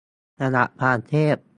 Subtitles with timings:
[0.41, 1.35] ระดับความเทพ